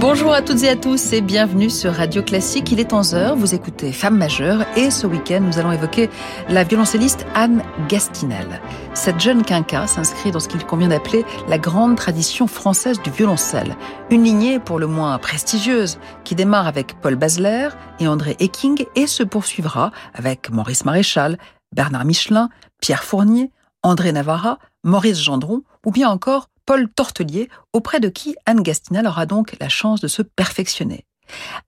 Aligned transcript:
Bonjour 0.00 0.32
à 0.32 0.42
toutes 0.42 0.62
et 0.62 0.68
à 0.68 0.76
tous 0.76 1.12
et 1.12 1.20
bienvenue 1.20 1.70
sur 1.70 1.92
Radio 1.92 2.22
Classique. 2.22 2.70
Il 2.70 2.78
est 2.78 2.92
11h, 2.92 3.34
vous 3.34 3.56
écoutez 3.56 3.90
Femme 3.90 4.16
majeure 4.16 4.64
et 4.76 4.92
ce 4.92 5.08
week-end 5.08 5.40
nous 5.40 5.58
allons 5.58 5.72
évoquer 5.72 6.08
la 6.48 6.62
violoncelliste 6.62 7.26
Anne 7.34 7.64
Gastinel. 7.88 8.60
Cette 8.94 9.18
jeune 9.18 9.42
quinca 9.42 9.88
s'inscrit 9.88 10.30
dans 10.30 10.38
ce 10.38 10.46
qu'il 10.46 10.64
convient 10.64 10.86
d'appeler 10.86 11.24
la 11.48 11.58
grande 11.58 11.96
tradition 11.96 12.46
française 12.46 13.02
du 13.02 13.10
violoncelle. 13.10 13.74
Une 14.10 14.22
lignée 14.22 14.60
pour 14.60 14.78
le 14.78 14.86
moins 14.86 15.18
prestigieuse 15.18 15.98
qui 16.22 16.36
démarre 16.36 16.68
avec 16.68 16.94
Paul 17.00 17.16
Basler 17.16 17.70
et 17.98 18.06
André 18.06 18.36
Ecking 18.38 18.86
et 18.94 19.08
se 19.08 19.24
poursuivra 19.24 19.90
avec 20.14 20.48
Maurice 20.50 20.84
Maréchal, 20.84 21.38
Bernard 21.74 22.04
Michelin, 22.04 22.50
Pierre 22.80 23.02
Fournier, 23.02 23.50
André 23.82 24.12
Navarra, 24.12 24.60
Maurice 24.84 25.20
Gendron 25.20 25.62
ou 25.84 25.90
bien 25.90 26.08
encore 26.08 26.48
Paul 26.68 26.86
Tortelier, 26.90 27.48
auprès 27.72 27.98
de 27.98 28.10
qui 28.10 28.36
Anne 28.44 28.62
Gastinel 28.62 29.06
aura 29.06 29.24
donc 29.24 29.56
la 29.58 29.70
chance 29.70 30.02
de 30.02 30.06
se 30.06 30.20
perfectionner. 30.20 31.06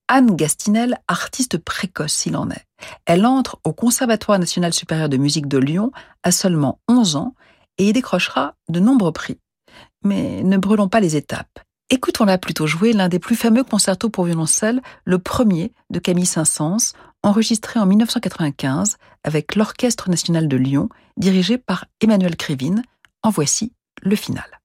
Anne 0.08 0.36
Gastinel, 0.36 0.98
artiste 1.08 1.56
précoce 1.56 2.12
s'il 2.12 2.36
en 2.36 2.50
est. 2.50 2.66
Elle 3.06 3.24
entre 3.24 3.58
au 3.64 3.72
Conservatoire 3.72 4.38
national 4.38 4.74
supérieur 4.74 5.08
de 5.08 5.16
musique 5.16 5.48
de 5.48 5.56
Lyon 5.56 5.90
à 6.22 6.32
seulement 6.32 6.80
11 6.86 7.16
ans 7.16 7.34
et 7.78 7.88
y 7.88 7.94
décrochera 7.94 8.56
de 8.68 8.78
nombreux 8.78 9.12
prix. 9.12 9.38
Mais 10.04 10.42
ne 10.42 10.58
brûlons 10.58 10.90
pas 10.90 11.00
les 11.00 11.16
étapes. 11.16 11.60
Écoutons-la 11.88 12.36
plutôt 12.36 12.66
jouer 12.66 12.92
l'un 12.92 13.08
des 13.08 13.18
plus 13.18 13.36
fameux 13.36 13.64
concertos 13.64 14.10
pour 14.10 14.24
violoncelle, 14.26 14.82
le 15.06 15.18
premier 15.18 15.72
de 15.88 15.98
Camille 15.98 16.26
Saint-Saëns, 16.26 16.92
enregistré 17.22 17.80
en 17.80 17.86
1995 17.86 18.98
avec 19.24 19.54
l'Orchestre 19.54 20.10
national 20.10 20.46
de 20.46 20.58
Lyon, 20.58 20.90
dirigé 21.16 21.56
par 21.56 21.86
Emmanuel 22.02 22.36
Krivine. 22.36 22.82
En 23.22 23.30
voici 23.30 23.72
le 24.02 24.14
final. 24.14 24.59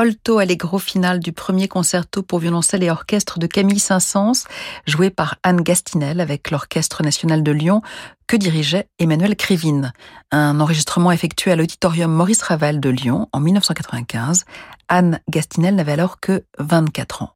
Molto 0.00 0.38
allegro 0.38 0.78
final 0.78 1.20
du 1.20 1.30
premier 1.30 1.68
concerto 1.68 2.22
pour 2.22 2.38
violoncelle 2.38 2.82
et 2.82 2.90
orchestre 2.90 3.38
de 3.38 3.46
Camille 3.46 3.78
Saint-Saëns, 3.78 4.46
joué 4.86 5.10
par 5.10 5.36
Anne 5.42 5.60
Gastinel 5.60 6.20
avec 6.20 6.50
l'Orchestre 6.50 7.02
national 7.02 7.42
de 7.42 7.52
Lyon, 7.52 7.82
que 8.26 8.38
dirigeait 8.38 8.88
Emmanuel 8.98 9.36
Krivine. 9.36 9.92
Un 10.30 10.58
enregistrement 10.58 11.12
effectué 11.12 11.52
à 11.52 11.56
l'auditorium 11.56 12.10
Maurice 12.10 12.40
Ravel 12.40 12.80
de 12.80 12.88
Lyon 12.88 13.28
en 13.34 13.40
1995. 13.40 14.46
Anne 14.88 15.20
Gastinel 15.28 15.74
n'avait 15.74 15.92
alors 15.92 16.18
que 16.18 16.44
24 16.58 17.22
ans. 17.22 17.34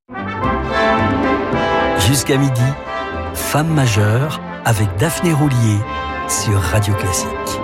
Jusqu'à 1.98 2.38
midi, 2.38 2.62
Femme 3.34 3.68
majeure 3.68 4.40
avec 4.64 4.88
Daphné 4.96 5.34
Roulier 5.34 5.80
sur 6.30 6.58
Radio 6.58 6.94
Classique. 6.94 7.63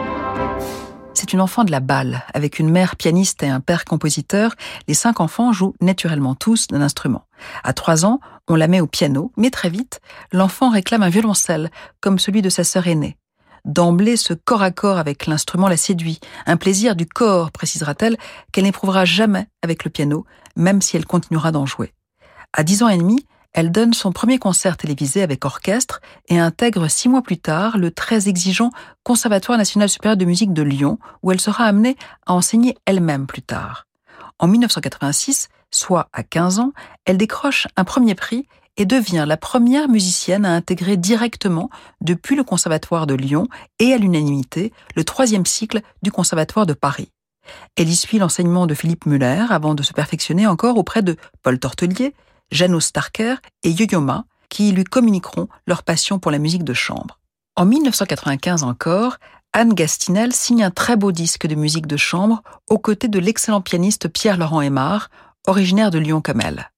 C'est 1.12 1.32
une 1.32 1.40
enfant 1.40 1.64
de 1.64 1.70
la 1.70 1.80
balle. 1.80 2.24
Avec 2.34 2.58
une 2.58 2.70
mère 2.70 2.96
pianiste 2.96 3.42
et 3.42 3.48
un 3.48 3.60
père 3.60 3.84
compositeur, 3.84 4.54
les 4.88 4.94
cinq 4.94 5.20
enfants 5.20 5.52
jouent 5.52 5.74
naturellement 5.80 6.34
tous 6.34 6.68
d'un 6.68 6.80
instrument. 6.80 7.26
À 7.64 7.72
trois 7.72 8.04
ans, 8.04 8.20
on 8.48 8.54
la 8.54 8.68
met 8.68 8.80
au 8.80 8.86
piano, 8.86 9.32
mais 9.36 9.50
très 9.50 9.70
vite, 9.70 10.00
l'enfant 10.32 10.70
réclame 10.70 11.02
un 11.02 11.08
violoncelle, 11.08 11.70
comme 12.00 12.18
celui 12.18 12.42
de 12.42 12.48
sa 12.48 12.64
sœur 12.64 12.86
aînée. 12.86 13.16
D'emblée, 13.64 14.16
ce 14.16 14.32
corps 14.32 14.62
à 14.62 14.70
corps 14.70 14.98
avec 14.98 15.26
l'instrument 15.26 15.68
la 15.68 15.76
séduit, 15.76 16.20
un 16.46 16.56
plaisir 16.56 16.96
du 16.96 17.06
corps, 17.06 17.50
précisera-t-elle, 17.50 18.16
qu'elle 18.52 18.64
n'éprouvera 18.64 19.04
jamais 19.04 19.46
avec 19.62 19.84
le 19.84 19.90
piano, 19.90 20.24
même 20.56 20.80
si 20.80 20.96
elle 20.96 21.06
continuera 21.06 21.52
d'en 21.52 21.66
jouer. 21.66 21.92
À 22.52 22.64
dix 22.64 22.82
ans 22.82 22.88
et 22.88 22.96
demi, 22.96 23.26
elle 23.52 23.72
donne 23.72 23.94
son 23.94 24.12
premier 24.12 24.38
concert 24.38 24.76
télévisé 24.76 25.22
avec 25.22 25.44
orchestre 25.44 26.00
et 26.28 26.38
intègre 26.38 26.88
six 26.88 27.08
mois 27.08 27.22
plus 27.22 27.38
tard 27.38 27.78
le 27.78 27.90
très 27.90 28.28
exigeant 28.28 28.70
Conservatoire 29.02 29.58
national 29.58 29.88
supérieur 29.88 30.16
de 30.16 30.24
musique 30.24 30.52
de 30.52 30.62
Lyon, 30.62 30.98
où 31.22 31.32
elle 31.32 31.40
sera 31.40 31.64
amenée 31.64 31.96
à 32.26 32.34
enseigner 32.34 32.76
elle-même 32.86 33.26
plus 33.26 33.42
tard. 33.42 33.86
En 34.38 34.46
1986, 34.46 35.48
soit 35.70 36.08
à 36.12 36.22
15 36.22 36.60
ans, 36.60 36.72
elle 37.04 37.18
décroche 37.18 37.66
un 37.76 37.84
premier 37.84 38.14
prix 38.14 38.46
et 38.76 38.86
devient 38.86 39.24
la 39.26 39.36
première 39.36 39.88
musicienne 39.88 40.46
à 40.46 40.54
intégrer 40.54 40.96
directement, 40.96 41.70
depuis 42.00 42.36
le 42.36 42.44
Conservatoire 42.44 43.06
de 43.06 43.14
Lyon 43.14 43.48
et 43.78 43.92
à 43.92 43.98
l'unanimité, 43.98 44.72
le 44.94 45.04
troisième 45.04 45.44
cycle 45.44 45.82
du 46.02 46.12
Conservatoire 46.12 46.66
de 46.66 46.72
Paris. 46.72 47.10
Elle 47.76 47.88
y 47.88 47.96
suit 47.96 48.18
l'enseignement 48.18 48.66
de 48.66 48.74
Philippe 48.74 49.06
Muller 49.06 49.46
avant 49.50 49.74
de 49.74 49.82
se 49.82 49.92
perfectionner 49.92 50.46
encore 50.46 50.78
auprès 50.78 51.02
de 51.02 51.16
Paul 51.42 51.58
Tortelier, 51.58 52.14
Janos 52.50 52.86
Starker 52.86 53.36
et 53.62 53.70
Yo-Yo 53.70 54.00
Ma, 54.00 54.24
qui 54.48 54.72
lui 54.72 54.84
communiqueront 54.84 55.48
leur 55.66 55.82
passion 55.82 56.18
pour 56.18 56.30
la 56.30 56.38
musique 56.38 56.64
de 56.64 56.74
chambre. 56.74 57.18
En 57.56 57.64
1995 57.64 58.62
encore, 58.62 59.16
Anne 59.52 59.74
Gastinel 59.74 60.32
signe 60.32 60.62
un 60.62 60.70
très 60.70 60.96
beau 60.96 61.12
disque 61.12 61.46
de 61.46 61.54
musique 61.54 61.86
de 61.86 61.96
chambre 61.96 62.42
aux 62.68 62.78
côtés 62.78 63.08
de 63.08 63.18
l'excellent 63.18 63.60
pianiste 63.60 64.08
Pierre-Laurent 64.08 64.60
Aymar, 64.60 65.10
originaire 65.46 65.90
de 65.90 65.98
Lyon 65.98 66.20
comme 66.20 66.40
elle. 66.40 66.70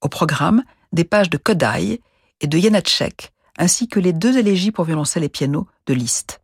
Au 0.00 0.08
programme, 0.08 0.62
des 0.92 1.04
pages 1.04 1.30
de 1.30 1.38
Kodai 1.38 2.00
et 2.40 2.46
de 2.46 2.58
Janacek, 2.58 3.32
ainsi 3.58 3.88
que 3.88 4.00
les 4.00 4.12
deux 4.12 4.36
élégies 4.36 4.72
pour 4.72 4.84
violoncelle 4.84 5.24
et 5.24 5.28
piano 5.28 5.66
de 5.86 5.94
Liszt. 5.94 6.41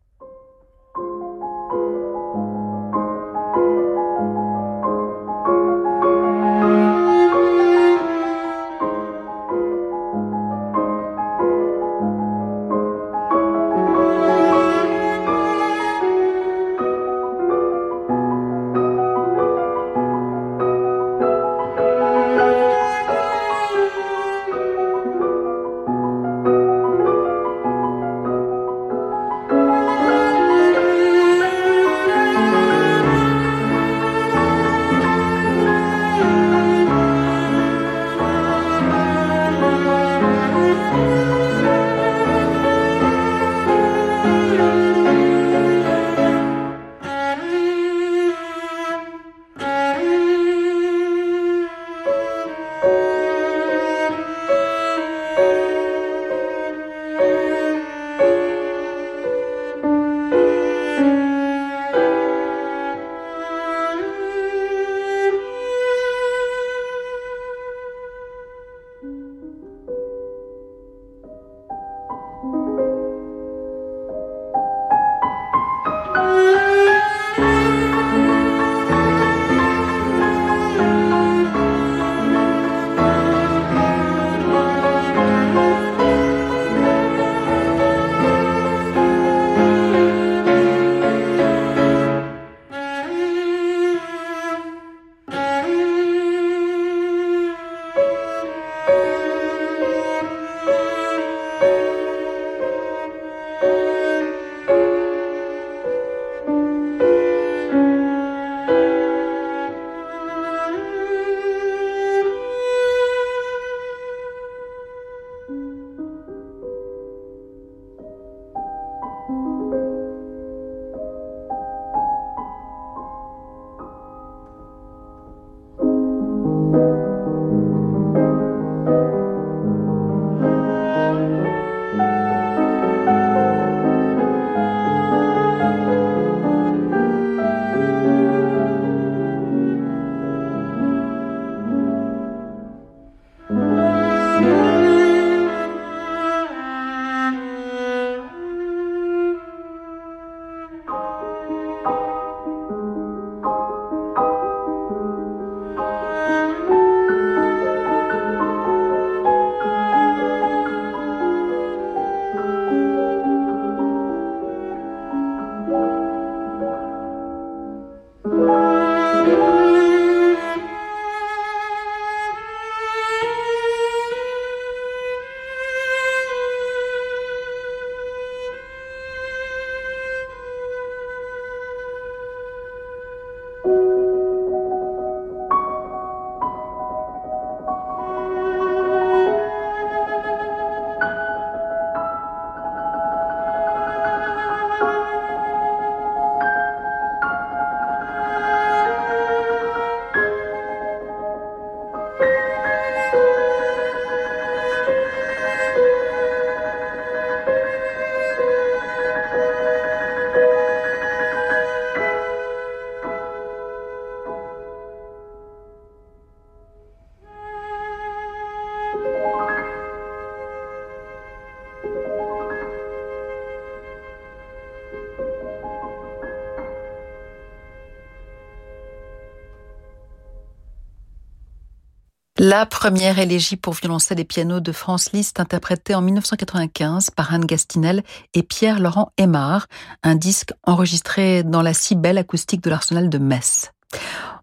La 232.49 232.65
première 232.65 233.19
élégie 233.19 233.57
pour 233.57 233.75
violoncelle 233.75 234.19
et 234.19 234.25
piano 234.25 234.59
de 234.59 234.71
France 234.71 235.11
Liszt, 235.11 235.39
interprétée 235.39 235.93
en 235.93 236.01
1995 236.01 237.11
par 237.11 237.31
Anne 237.31 237.45
Gastinel 237.45 238.01
et 238.33 238.41
Pierre-Laurent 238.41 239.11
Aymar, 239.17 239.67
un 240.01 240.15
disque 240.15 240.53
enregistré 240.63 241.43
dans 241.43 241.61
la 241.61 241.75
si 241.75 241.95
belle 241.95 242.17
acoustique 242.17 242.63
de 242.63 242.71
l'Arsenal 242.71 243.07
de 243.07 243.19
Metz. 243.19 243.71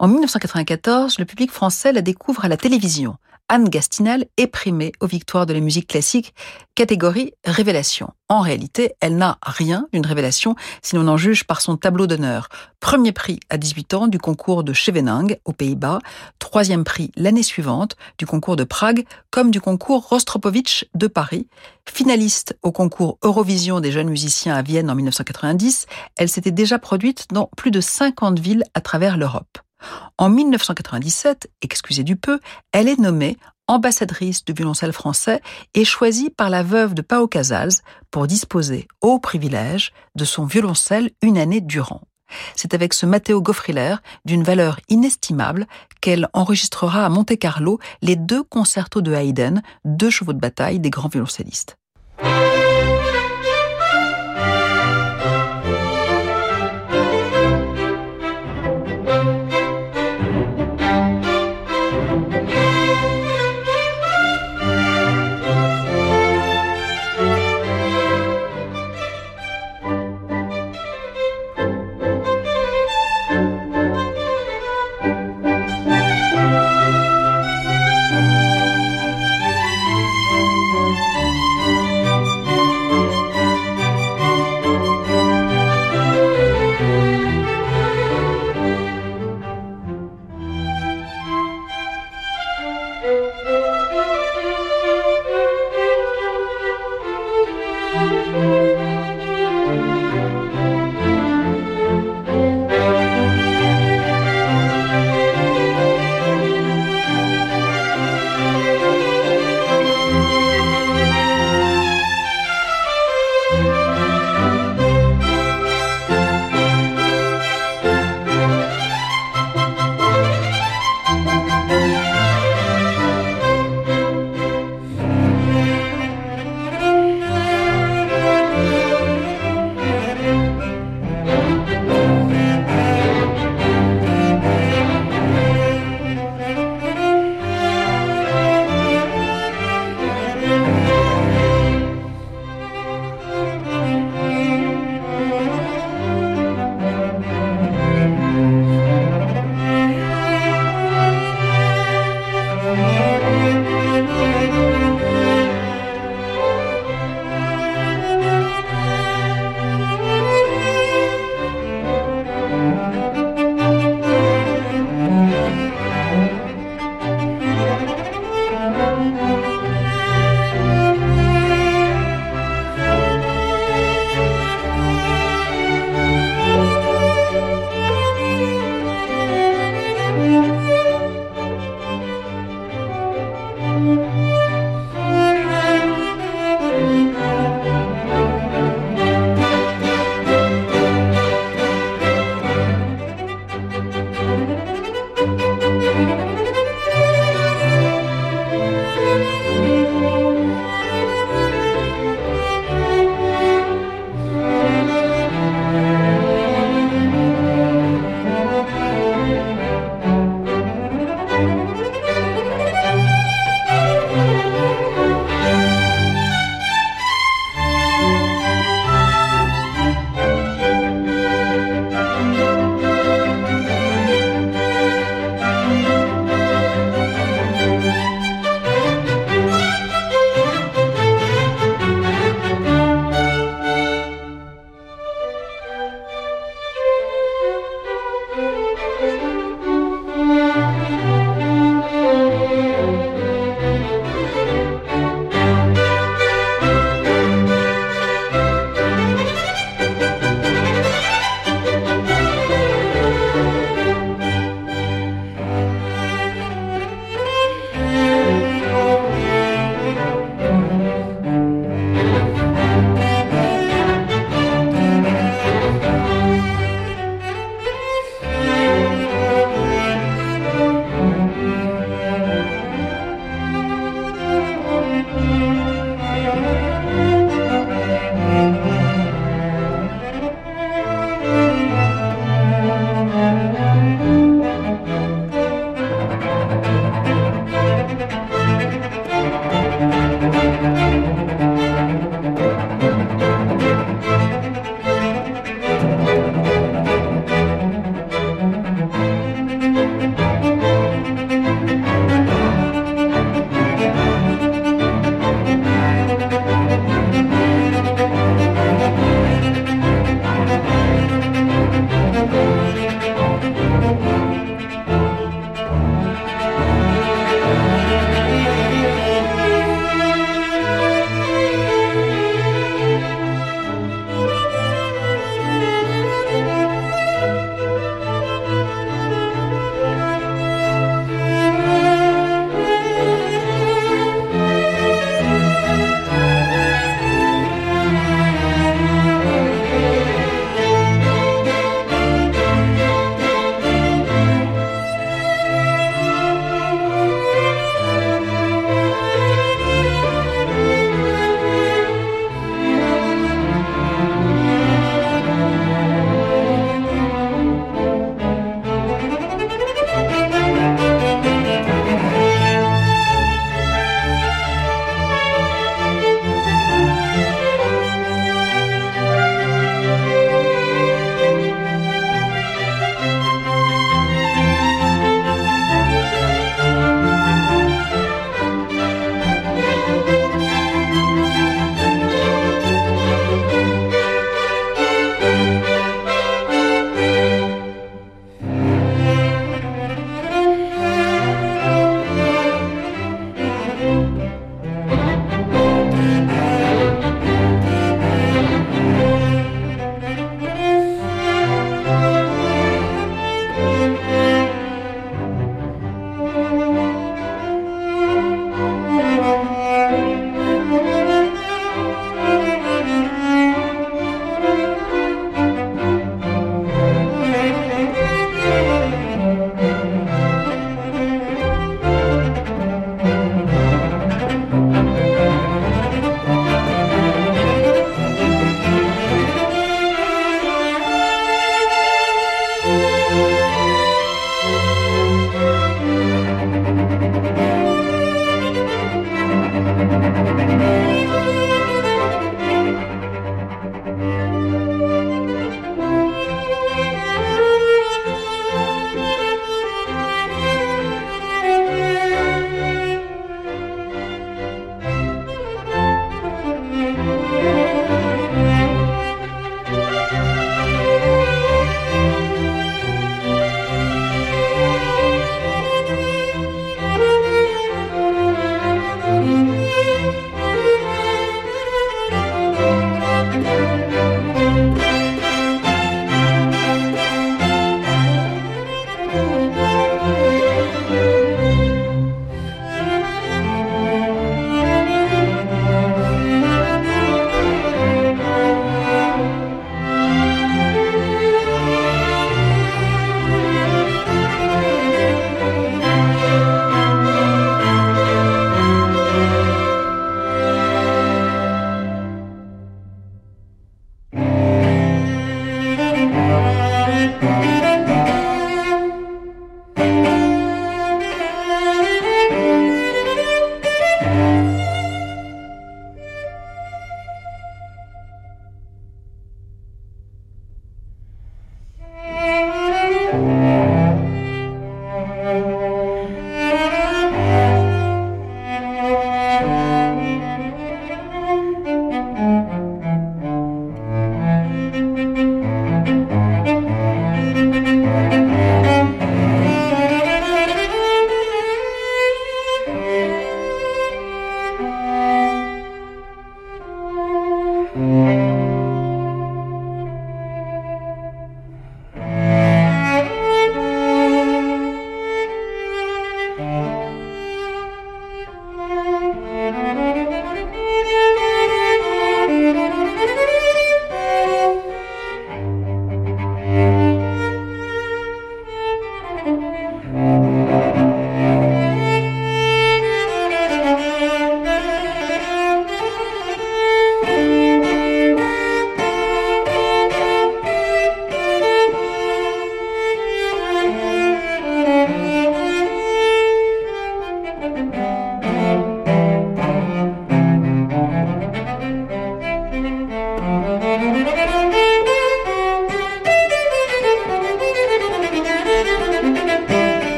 En 0.00 0.08
1994, 0.08 1.20
le 1.20 1.24
public 1.24 1.52
français 1.52 1.92
la 1.92 2.02
découvre 2.02 2.44
à 2.44 2.48
la 2.48 2.56
télévision. 2.56 3.14
Anne 3.52 3.68
Gastinel 3.68 4.24
est 4.38 4.46
primée 4.46 4.92
aux 5.00 5.06
victoires 5.06 5.44
de 5.44 5.52
la 5.52 5.60
musique 5.60 5.86
classique, 5.86 6.34
catégorie 6.74 7.34
révélation. 7.44 8.14
En 8.30 8.40
réalité, 8.40 8.94
elle 9.00 9.18
n'a 9.18 9.36
rien 9.42 9.88
d'une 9.92 10.06
révélation 10.06 10.56
si 10.80 10.96
l'on 10.96 11.06
en 11.06 11.18
juge 11.18 11.44
par 11.44 11.60
son 11.60 11.76
tableau 11.76 12.06
d'honneur. 12.06 12.48
Premier 12.80 13.12
prix 13.12 13.40
à 13.50 13.58
18 13.58 13.92
ans 13.92 14.06
du 14.06 14.16
concours 14.18 14.64
de 14.64 14.72
Scheveningen 14.72 15.36
aux 15.44 15.52
Pays-Bas, 15.52 15.98
troisième 16.38 16.82
prix 16.82 17.12
l'année 17.14 17.42
suivante 17.42 17.94
du 18.16 18.24
concours 18.24 18.56
de 18.56 18.64
Prague 18.64 19.04
comme 19.30 19.50
du 19.50 19.60
concours 19.60 20.08
Rostropovitch 20.08 20.86
de 20.94 21.06
Paris. 21.06 21.46
Finaliste 21.86 22.56
au 22.62 22.72
concours 22.72 23.18
Eurovision 23.22 23.80
des 23.80 23.92
jeunes 23.92 24.08
musiciens 24.08 24.54
à 24.54 24.62
Vienne 24.62 24.90
en 24.90 24.94
1990, 24.94 25.84
elle 26.16 26.30
s'était 26.30 26.52
déjà 26.52 26.78
produite 26.78 27.26
dans 27.30 27.50
plus 27.54 27.70
de 27.70 27.82
50 27.82 28.38
villes 28.38 28.64
à 28.72 28.80
travers 28.80 29.18
l'Europe. 29.18 29.58
En 30.18 30.28
1997, 30.28 31.50
excusez 31.62 32.04
du 32.04 32.16
peu, 32.16 32.38
elle 32.72 32.88
est 32.88 32.98
nommée 32.98 33.36
ambassadrice 33.68 34.44
du 34.44 34.52
violoncelle 34.52 34.92
français 34.92 35.40
et 35.74 35.84
choisie 35.84 36.30
par 36.30 36.50
la 36.50 36.62
veuve 36.62 36.94
de 36.94 37.02
Pao 37.02 37.26
Casals 37.26 37.72
pour 38.10 38.26
disposer 38.26 38.88
au 39.00 39.18
privilège 39.18 39.92
de 40.14 40.24
son 40.24 40.44
violoncelle 40.44 41.10
une 41.22 41.38
année 41.38 41.60
durant. 41.60 42.02
C'est 42.54 42.74
avec 42.74 42.94
ce 42.94 43.06
Matteo 43.06 43.42
Goffriller, 43.42 43.96
d'une 44.24 44.42
valeur 44.42 44.80
inestimable, 44.88 45.66
qu'elle 46.00 46.28
enregistrera 46.32 47.04
à 47.04 47.08
Monte-Carlo 47.08 47.78
les 48.00 48.16
deux 48.16 48.42
concertos 48.42 49.02
de 49.02 49.12
Haydn, 49.12 49.62
deux 49.84 50.10
chevaux 50.10 50.32
de 50.32 50.40
bataille 50.40 50.80
des 50.80 50.90
grands 50.90 51.08
violoncellistes. 51.08 51.76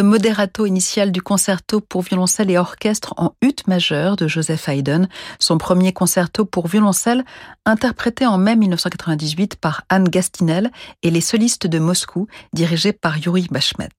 Le 0.00 0.06
moderato 0.06 0.64
initial 0.64 1.12
du 1.12 1.20
concerto 1.20 1.82
pour 1.82 2.00
violoncelle 2.00 2.50
et 2.50 2.56
orchestre 2.56 3.12
en 3.18 3.34
ut 3.42 3.56
majeur 3.66 4.16
de 4.16 4.28
Joseph 4.28 4.66
Haydn, 4.66 5.08
son 5.38 5.58
premier 5.58 5.92
concerto 5.92 6.46
pour 6.46 6.68
violoncelle 6.68 7.22
interprété 7.66 8.24
en 8.24 8.38
mai 8.38 8.56
1998 8.56 9.56
par 9.56 9.82
Anne 9.90 10.08
Gastinel 10.08 10.70
et 11.02 11.10
les 11.10 11.20
solistes 11.20 11.66
de 11.66 11.78
Moscou 11.78 12.28
dirigés 12.54 12.94
par 12.94 13.18
Yuri 13.18 13.48
Bashmet. 13.50 13.90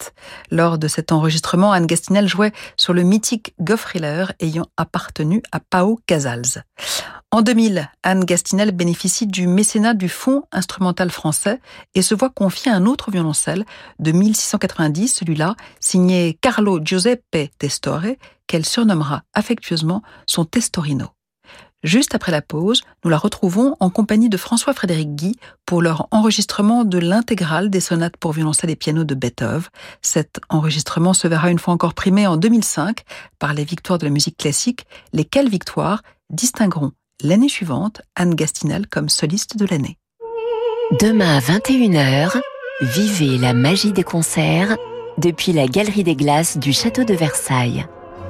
Lors 0.50 0.80
de 0.80 0.88
cet 0.88 1.12
enregistrement, 1.12 1.72
Anne 1.72 1.86
Gastinel 1.86 2.28
jouait 2.28 2.52
sur 2.78 2.94
le 2.94 3.04
mythique 3.04 3.54
Goffriller 3.60 4.26
ayant 4.40 4.66
appartenu 4.78 5.44
à 5.52 5.60
Pao 5.60 6.00
Casals. 6.08 6.64
En 7.34 7.42
2000, 7.42 7.90
Anne 8.04 8.26
Gastinel 8.26 8.72
bénéficie 8.72 9.26
du 9.26 9.48
mécénat 9.48 9.94
du 9.94 10.10
Fonds 10.10 10.44
instrumental 10.52 11.10
français 11.10 11.62
et 11.96 12.02
se 12.02 12.14
voit 12.14 12.30
confier 12.30 12.70
un 12.70 12.86
autre 12.86 13.10
violoncelle 13.10 13.64
de 14.00 14.12
1690, 14.12 15.08
celui-là 15.08 15.56
signé 15.92 16.38
Carlo 16.40 16.80
Giuseppe 16.82 17.52
Testore, 17.58 18.16
qu'elle 18.48 18.66
surnommera 18.66 19.24
affectueusement 19.34 20.02
son 20.26 20.46
Testorino. 20.46 21.08
Juste 21.84 22.16
après 22.16 22.32
la 22.32 22.42
pause, 22.42 22.84
nous 23.04 23.10
la 23.10 23.18
retrouvons 23.18 23.76
en 23.82 23.90
compagnie 23.90 24.30
de 24.30 24.38
François-Frédéric 24.38 25.16
Guy 25.16 25.36
pour 25.66 25.82
leur 25.82 26.08
enregistrement 26.12 26.86
de 26.86 26.98
l'intégrale 26.98 27.70
des 27.70 27.82
sonates 27.82 28.16
pour 28.16 28.32
violoncelle 28.32 28.70
et 28.70 28.78
piano 28.78 29.04
de 29.04 29.16
Beethoven. 29.16 29.68
Cet 30.02 30.40
enregistrement 30.48 31.14
se 31.14 31.28
verra 31.28 31.52
une 31.52 31.60
fois 31.60 31.74
encore 31.74 31.94
primé 31.94 32.26
en 32.26 32.38
2005 32.38 33.02
par 33.38 33.54
les 33.54 33.66
victoires 33.66 34.00
de 34.00 34.06
la 34.06 34.12
musique 34.12 34.38
classique, 34.38 34.86
lesquelles 35.12 35.50
victoires 35.50 36.04
distingueront 36.30 36.94
l'année 37.22 37.50
suivante 37.50 38.02
Anne 38.16 38.36
Gastinel 38.36 38.88
comme 38.88 39.10
soliste 39.10 39.58
de 39.58 39.66
l'année. 39.66 39.98
Demain 41.02 41.38
à 41.38 41.42
21h, 41.42 42.40
vivez 42.82 43.38
la 43.38 43.54
magie 43.54 43.92
des 43.92 44.04
concerts 44.04 44.78
depuis 45.18 45.54
la 45.54 45.68
Galerie 45.68 46.04
des 46.04 46.16
Glaces 46.16 46.58
du 46.58 46.74
Château 46.74 47.04
de 47.04 47.14
Versailles. 47.14 47.86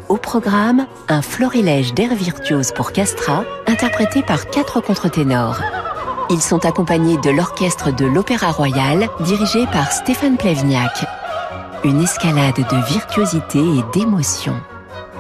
Au 0.10 0.18
programme, 0.18 0.88
un 1.08 1.22
florilège 1.22 1.94
d'air 1.94 2.14
virtuose 2.16 2.72
pour 2.74 2.92
Castra, 2.92 3.44
interprété 3.68 4.22
par 4.22 4.50
quatre 4.50 4.82
contre-ténors. 4.82 5.62
Ils 6.30 6.42
sont 6.42 6.66
accompagnés 6.66 7.18
de 7.18 7.30
l'orchestre 7.30 7.96
de 7.96 8.06
l'Opéra 8.06 8.52
Royal, 8.52 9.08
dirigé 9.22 9.66
par 9.68 9.92
Stéphane 9.92 10.38
Plevniak. 10.38 11.06
Une 11.84 12.02
escalade 12.02 12.56
de 12.56 12.94
virtuosité 12.94 13.60
et 13.60 13.84
d'émotion. 13.94 14.56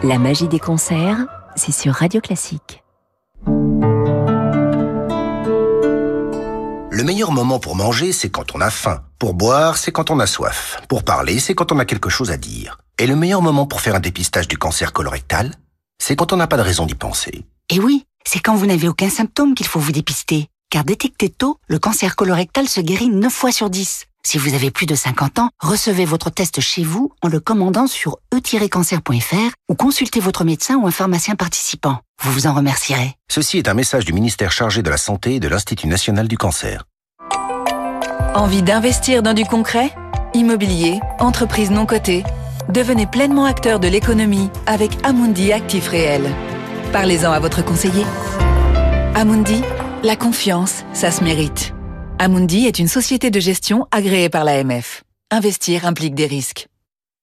La 0.03 0.19
magie 0.19 0.47
des 0.47 0.59
concerts, 0.59 1.25
c'est 1.55 1.73
sur 1.73 1.93
Radio 1.93 2.21
Classique. 2.21 2.83
Le 7.01 7.07
meilleur 7.07 7.31
moment 7.31 7.57
pour 7.57 7.75
manger, 7.75 8.11
c'est 8.11 8.29
quand 8.29 8.53
on 8.53 8.61
a 8.61 8.69
faim. 8.69 9.01
Pour 9.17 9.33
boire, 9.33 9.75
c'est 9.75 9.91
quand 9.91 10.11
on 10.11 10.19
a 10.19 10.27
soif. 10.27 10.79
Pour 10.87 11.01
parler, 11.01 11.39
c'est 11.39 11.55
quand 11.55 11.71
on 11.71 11.79
a 11.79 11.85
quelque 11.85 12.11
chose 12.11 12.29
à 12.29 12.37
dire. 12.37 12.77
Et 12.99 13.07
le 13.07 13.15
meilleur 13.15 13.41
moment 13.41 13.65
pour 13.65 13.81
faire 13.81 13.95
un 13.95 13.99
dépistage 13.99 14.47
du 14.47 14.59
cancer 14.59 14.93
colorectal, 14.93 15.55
c'est 15.97 16.15
quand 16.15 16.31
on 16.31 16.37
n'a 16.37 16.45
pas 16.45 16.57
de 16.57 16.61
raison 16.61 16.85
d'y 16.85 16.93
penser. 16.93 17.43
Et 17.69 17.79
oui, 17.79 18.05
c'est 18.23 18.39
quand 18.39 18.53
vous 18.53 18.67
n'avez 18.67 18.87
aucun 18.87 19.09
symptôme 19.09 19.55
qu'il 19.55 19.65
faut 19.65 19.79
vous 19.79 19.91
dépister. 19.91 20.45
Car 20.69 20.83
détecté 20.83 21.29
tôt, 21.29 21.57
le 21.67 21.79
cancer 21.79 22.15
colorectal 22.15 22.67
se 22.69 22.81
guérit 22.81 23.09
9 23.09 23.33
fois 23.33 23.51
sur 23.51 23.71
10. 23.71 24.05
Si 24.23 24.37
vous 24.37 24.53
avez 24.53 24.69
plus 24.69 24.85
de 24.85 24.93
50 24.93 25.39
ans, 25.39 25.49
recevez 25.59 26.05
votre 26.05 26.29
test 26.29 26.61
chez 26.61 26.83
vous 26.83 27.11
en 27.23 27.29
le 27.29 27.39
commandant 27.39 27.87
sur 27.87 28.19
e-cancer.fr 28.31 29.55
ou 29.69 29.73
consultez 29.73 30.19
votre 30.19 30.43
médecin 30.43 30.75
ou 30.75 30.85
un 30.85 30.91
pharmacien 30.91 31.35
participant. 31.35 31.97
Vous 32.21 32.31
vous 32.31 32.45
en 32.45 32.53
remercierez. 32.53 33.15
Ceci 33.27 33.57
est 33.57 33.67
un 33.67 33.73
message 33.73 34.05
du 34.05 34.13
ministère 34.13 34.51
chargé 34.51 34.83
de 34.83 34.91
la 34.91 34.97
Santé 34.97 35.33
et 35.33 35.39
de 35.39 35.47
l'Institut 35.47 35.87
national 35.87 36.27
du 36.27 36.37
cancer. 36.37 36.83
Envie 38.33 38.61
d'investir 38.61 39.23
dans 39.23 39.33
du 39.33 39.43
concret? 39.43 39.91
Immobilier, 40.33 41.01
entreprise 41.19 41.69
non 41.69 41.85
cotée 41.85 42.23
Devenez 42.69 43.05
pleinement 43.05 43.43
acteur 43.43 43.81
de 43.81 43.89
l'économie 43.89 44.49
avec 44.67 44.91
Amundi 45.03 45.51
Actif 45.51 45.89
Réel. 45.89 46.23
Parlez-en 46.93 47.33
à 47.33 47.39
votre 47.39 47.61
conseiller. 47.61 48.05
Amundi, 49.15 49.61
la 50.03 50.15
confiance, 50.15 50.85
ça 50.93 51.11
se 51.11 51.25
mérite. 51.25 51.73
Amundi 52.19 52.67
est 52.67 52.79
une 52.79 52.87
société 52.87 53.31
de 53.31 53.39
gestion 53.41 53.85
agréée 53.91 54.29
par 54.29 54.45
l'AMF. 54.45 55.03
Investir 55.29 55.85
implique 55.85 56.15
des 56.15 56.25
risques. 56.25 56.69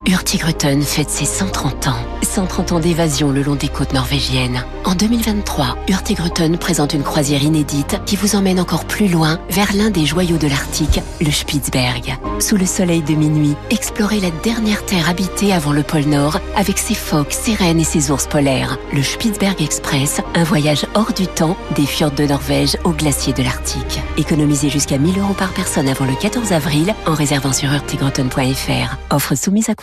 Hurtigruten 0.08 0.80
fête 0.80 1.10
ses 1.10 1.26
130 1.26 1.88
ans. 1.88 1.96
130 2.22 2.72
ans 2.72 2.80
d'évasion 2.80 3.30
le 3.30 3.42
long 3.42 3.56
des 3.56 3.68
côtes 3.68 3.92
norvégiennes. 3.92 4.64
En 4.84 4.94
2023, 4.94 5.76
Hurtigruten 5.86 6.56
présente 6.56 6.94
une 6.94 7.02
croisière 7.02 7.42
inédite 7.42 8.00
qui 8.06 8.16
vous 8.16 8.34
emmène 8.34 8.58
encore 8.58 8.86
plus 8.86 9.08
loin 9.08 9.38
vers 9.50 9.74
l'un 9.74 9.90
des 9.90 10.06
joyaux 10.06 10.38
de 10.38 10.46
l'Arctique, 10.46 11.00
le 11.20 11.30
Spitzberg. 11.30 12.16
Sous 12.40 12.56
le 12.56 12.64
soleil 12.64 13.02
de 13.02 13.14
minuit, 13.14 13.54
explorez 13.68 14.20
la 14.20 14.30
dernière 14.42 14.84
terre 14.86 15.10
habitée 15.10 15.52
avant 15.52 15.72
le 15.72 15.82
pôle 15.82 16.06
Nord 16.06 16.38
avec 16.56 16.78
ses 16.78 16.94
phoques, 16.94 17.32
ses 17.32 17.54
rennes 17.54 17.80
et 17.80 17.84
ses 17.84 18.10
ours 18.10 18.26
polaires. 18.26 18.78
Le 18.94 19.02
Spitzberg 19.02 19.60
Express, 19.60 20.22
un 20.34 20.44
voyage 20.44 20.86
hors 20.94 21.12
du 21.12 21.26
temps 21.26 21.56
des 21.76 21.86
fjords 21.86 22.12
de 22.12 22.24
Norvège 22.24 22.78
aux 22.84 22.92
glaciers 22.92 23.34
de 23.34 23.42
l'Arctique. 23.42 24.00
Économisez 24.16 24.70
jusqu'à 24.70 24.96
1000 24.96 25.18
euros 25.18 25.34
par 25.34 25.52
personne 25.52 25.88
avant 25.88 26.06
le 26.06 26.14
14 26.14 26.52
avril 26.52 26.94
en 27.06 27.12
réservant 27.14 27.52
sur 27.52 27.70
hurtigruten.fr. 27.72 28.96
Offre 29.10 29.34
soumise 29.34 29.68
à 29.68 29.74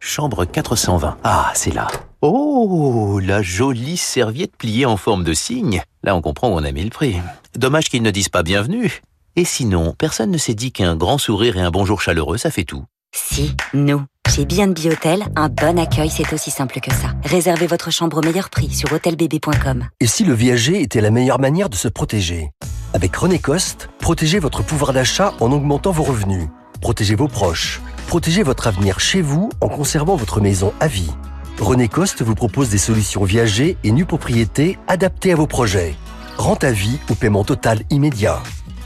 Chambre 0.00 0.44
420. 0.44 1.18
Ah, 1.24 1.52
c'est 1.54 1.74
là. 1.74 1.88
Oh, 2.22 3.20
la 3.22 3.42
jolie 3.42 3.96
serviette 3.96 4.56
pliée 4.56 4.86
en 4.86 4.96
forme 4.96 5.24
de 5.24 5.34
cygne. 5.34 5.82
Là, 6.02 6.16
on 6.16 6.22
comprend 6.22 6.48
où 6.48 6.52
on 6.52 6.64
a 6.64 6.72
mis 6.72 6.84
le 6.84 6.90
prix. 6.90 7.16
Dommage 7.56 7.88
qu'ils 7.88 8.02
ne 8.02 8.10
disent 8.10 8.28
pas 8.28 8.42
bienvenue. 8.42 9.02
Et 9.36 9.44
sinon, 9.44 9.94
personne 9.98 10.30
ne 10.30 10.38
s'est 10.38 10.54
dit 10.54 10.72
qu'un 10.72 10.96
grand 10.96 11.18
sourire 11.18 11.56
et 11.56 11.60
un 11.60 11.70
bonjour 11.70 12.00
chaleureux, 12.00 12.38
ça 12.38 12.50
fait 12.50 12.64
tout. 12.64 12.84
Si, 13.14 13.54
nous. 13.74 14.02
Chez 14.28 14.44
B&B 14.44 14.86
Hôtel, 14.86 15.24
un 15.36 15.48
bon 15.48 15.78
accueil, 15.78 16.08
c'est 16.08 16.32
aussi 16.32 16.50
simple 16.50 16.80
que 16.80 16.92
ça. 16.94 17.08
Réservez 17.24 17.66
votre 17.66 17.90
chambre 17.90 18.18
au 18.18 18.22
meilleur 18.22 18.48
prix 18.48 18.70
sur 18.70 18.92
hôtelbb.com. 18.92 19.88
Et 19.98 20.06
si 20.06 20.24
le 20.24 20.34
viager 20.34 20.80
était 20.80 21.00
la 21.00 21.10
meilleure 21.10 21.40
manière 21.40 21.68
de 21.68 21.74
se 21.74 21.88
protéger? 21.88 22.50
Avec 22.94 23.14
René 23.14 23.38
Coste, 23.38 23.90
protégez 23.98 24.38
votre 24.38 24.62
pouvoir 24.62 24.92
d'achat 24.92 25.34
en 25.40 25.52
augmentant 25.52 25.90
vos 25.90 26.04
revenus. 26.04 26.48
Protégez 26.80 27.14
vos 27.14 27.28
proches 27.28 27.80
Protégez 28.10 28.42
votre 28.42 28.66
avenir 28.66 28.98
chez 28.98 29.22
vous 29.22 29.50
en 29.60 29.68
conservant 29.68 30.16
votre 30.16 30.40
maison 30.40 30.72
à 30.80 30.88
vie. 30.88 31.12
René 31.60 31.86
Coste 31.86 32.22
vous 32.22 32.34
propose 32.34 32.68
des 32.68 32.76
solutions 32.76 33.22
viagées 33.22 33.76
et 33.84 33.92
nues 33.92 34.04
propriétés 34.04 34.80
adaptées 34.88 35.30
à 35.30 35.36
vos 35.36 35.46
projets. 35.46 35.94
Rente 36.36 36.64
à 36.64 36.72
vie 36.72 36.98
ou 37.08 37.14
paiement 37.14 37.44
total 37.44 37.84
immédiat. 37.88 38.42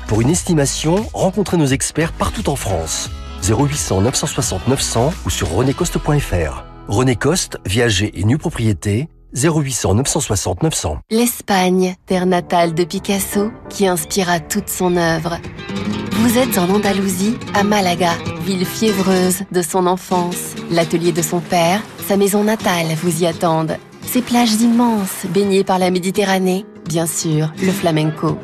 Pour 0.08 0.20
une 0.20 0.28
estimation, 0.28 1.06
rencontrez 1.14 1.56
nos 1.56 1.64
experts 1.64 2.12
partout 2.12 2.50
en 2.50 2.54
France. 2.54 3.08
0800 3.48 4.02
960 4.02 4.68
900 4.68 5.14
ou 5.24 5.30
sur 5.30 5.50
renécoste.fr. 5.50 6.64
René 6.88 7.16
Coste, 7.16 7.56
viager 7.64 8.20
et 8.20 8.24
nue 8.24 8.36
propriété, 8.36 9.08
0800 9.34 9.94
960 9.94 10.62
900. 10.62 10.98
L'Espagne, 11.10 11.94
terre 12.04 12.26
natale 12.26 12.74
de 12.74 12.84
Picasso, 12.84 13.50
qui 13.70 13.86
inspira 13.86 14.40
toute 14.40 14.68
son 14.68 14.98
œuvre. 14.98 15.38
Vous 16.12 16.36
êtes 16.36 16.58
en 16.58 16.68
Andalousie, 16.68 17.38
à 17.54 17.64
Malaga, 17.64 18.12
ville 18.44 18.66
fiévreuse 18.66 19.42
de 19.50 19.62
son 19.62 19.86
enfance. 19.86 20.54
L'atelier 20.70 21.12
de 21.12 21.22
son 21.22 21.40
père, 21.40 21.80
sa 22.06 22.16
maison 22.16 22.44
natale 22.44 22.88
vous 23.02 23.22
y 23.22 23.26
attendent. 23.26 23.76
Ces 24.06 24.22
plages 24.22 24.60
immenses, 24.60 25.26
baignées 25.30 25.64
par 25.64 25.78
la 25.78 25.90
Méditerranée, 25.90 26.66
bien 26.86 27.06
sûr, 27.06 27.52
le 27.62 27.72
flamenco. 27.72 28.38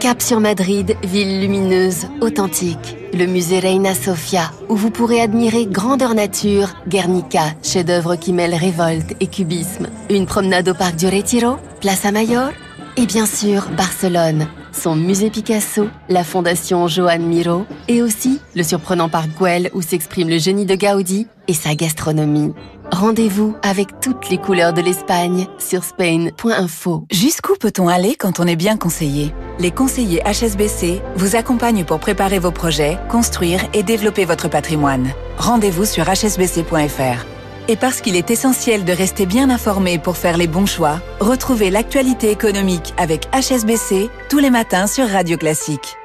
Cap 0.00 0.20
sur 0.20 0.40
Madrid, 0.40 0.96
ville 1.02 1.40
lumineuse, 1.40 2.06
authentique. 2.20 2.96
Le 3.14 3.26
musée 3.26 3.58
Reina 3.58 3.94
Sofia, 3.94 4.50
où 4.68 4.76
vous 4.76 4.90
pourrez 4.90 5.20
admirer 5.20 5.66
grandeur 5.66 6.14
nature, 6.14 6.74
Guernica, 6.88 7.54
chef-d'œuvre 7.62 8.16
qui 8.16 8.32
mêle 8.32 8.54
révolte 8.54 9.14
et 9.20 9.26
cubisme. 9.26 9.86
Une 10.10 10.26
promenade 10.26 10.68
au 10.68 10.74
parc 10.74 10.96
du 10.96 11.06
Retiro, 11.06 11.56
Plaza 11.80 12.10
Mayor. 12.10 12.50
Et 12.96 13.06
bien 13.06 13.26
sûr, 13.26 13.68
Barcelone, 13.76 14.46
son 14.72 14.96
musée 14.96 15.30
Picasso, 15.30 15.88
la 16.08 16.24
fondation 16.24 16.88
Joan 16.88 17.22
Miro 17.22 17.66
et 17.88 18.02
aussi 18.02 18.40
le 18.54 18.62
surprenant 18.62 19.08
parc 19.08 19.30
Güell 19.38 19.70
où 19.74 19.82
s'exprime 19.82 20.28
le 20.28 20.38
génie 20.38 20.66
de 20.66 20.74
Gaudi 20.74 21.26
et 21.48 21.54
sa 21.54 21.74
gastronomie. 21.74 22.52
Rendez-vous 22.90 23.56
avec 23.62 24.00
toutes 24.00 24.28
les 24.28 24.38
couleurs 24.38 24.72
de 24.74 24.82
l'Espagne 24.82 25.46
sur 25.58 25.82
spain.info. 25.82 27.06
Jusqu'où 27.10 27.54
peut-on 27.58 27.88
aller 27.88 28.16
quand 28.16 28.38
on 28.38 28.46
est 28.46 28.56
bien 28.56 28.76
conseillé? 28.76 29.34
Les 29.58 29.70
conseillers 29.70 30.22
HSBC 30.24 31.00
vous 31.16 31.36
accompagnent 31.36 31.84
pour 31.84 32.00
préparer 32.00 32.38
vos 32.38 32.50
projets, 32.50 32.98
construire 33.08 33.64
et 33.72 33.82
développer 33.82 34.24
votre 34.24 34.48
patrimoine. 34.48 35.08
Rendez-vous 35.38 35.86
sur 35.86 36.04
hsbc.fr. 36.04 37.24
Et 37.68 37.76
parce 37.76 38.00
qu'il 38.00 38.16
est 38.16 38.30
essentiel 38.30 38.84
de 38.84 38.92
rester 38.92 39.26
bien 39.26 39.48
informé 39.50 39.98
pour 39.98 40.16
faire 40.16 40.36
les 40.36 40.48
bons 40.48 40.66
choix, 40.66 41.00
retrouvez 41.20 41.70
l'actualité 41.70 42.30
économique 42.30 42.92
avec 42.96 43.28
HSBC 43.32 44.10
tous 44.28 44.38
les 44.38 44.50
matins 44.50 44.86
sur 44.86 45.08
Radio 45.08 45.36
Classique. 45.36 45.96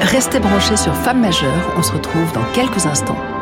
Restez 0.00 0.40
branchés 0.40 0.76
sur 0.76 0.94
Femmes 0.94 1.20
majeures, 1.20 1.74
on 1.76 1.82
se 1.82 1.92
retrouve 1.92 2.32
dans 2.32 2.44
quelques 2.54 2.86
instants. 2.86 3.35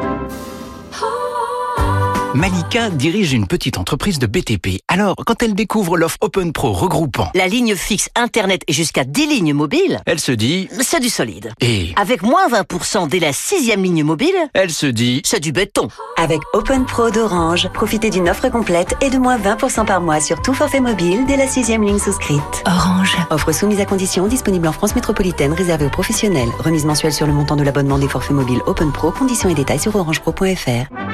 Malika 2.35 2.91
dirige 2.91 3.33
une 3.33 3.47
petite 3.47 3.79
entreprise 3.79 4.19
de 4.19 4.27
BTP. 4.27 4.81
Alors, 4.89 5.15
quand 5.25 5.41
elle 5.41 5.55
découvre 5.55 5.97
l'offre 5.97 6.17
Open 6.21 6.53
Pro 6.53 6.73
regroupant 6.73 7.31
la 7.33 7.47
ligne 7.47 7.77
fixe 7.77 8.09
Internet 8.17 8.63
et 8.67 8.73
jusqu'à 8.73 9.05
10 9.05 9.27
lignes 9.29 9.55
mobiles, 9.55 10.01
elle 10.05 10.19
se 10.19 10.33
dit 10.33 10.69
c'est 10.81 10.99
du 10.99 11.11
solide. 11.11 11.53
Et 11.61 11.93
avec 11.95 12.23
moins 12.23 12.49
20% 12.49 13.09
dès 13.09 13.21
la 13.21 13.33
sixième 13.33 13.85
ligne 13.85 14.03
mobile, 14.03 14.35
elle 14.53 14.73
se 14.73 14.87
dit 14.87 15.23
c'est 15.25 15.39
du 15.39 15.53
béton. 15.53 15.87
Avec 16.17 16.41
Open 16.55 16.85
Pro 16.87 17.09
d'Orange, 17.09 17.69
profitez 17.73 18.11
d'une 18.11 18.29
offre 18.29 18.49
complète 18.49 18.97
et 19.01 19.11
de 19.11 19.19
moins 19.19 19.39
20% 19.39 19.87
par 19.87 20.01
mois 20.01 20.19
sur 20.19 20.43
tout 20.43 20.55
forfait 20.55 20.81
mobile 20.81 21.27
dès 21.29 21.37
la 21.37 21.47
sixième 21.47 21.85
ligne 21.85 22.01
souscrite. 22.01 22.65
Orange. 22.67 23.17
Offre 23.31 23.53
soumise 23.53 23.79
à 23.79 23.85
condition, 23.85 24.27
disponible 24.27 24.67
en 24.67 24.73
France 24.73 24.97
métropolitaine, 24.97 25.53
réservée 25.53 25.87
aux 25.87 25.91
professionnels. 25.91 26.51
Remise 26.59 26.85
mensuelle 26.85 27.13
sur 27.13 27.29
le 27.29 27.33
montant 27.33 27.55
de 27.55 27.63
l'abonnement 27.63 27.99
des 27.99 28.09
forfaits 28.09 28.33
mobiles 28.33 28.61
Open 28.67 28.91
Pro. 28.91 29.13
Conditions 29.13 29.49
et 29.49 29.55
détails 29.55 29.79
sur 29.79 29.95
orangepro.fr. 29.95 31.14